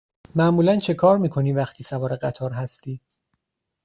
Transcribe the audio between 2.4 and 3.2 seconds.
هستی؟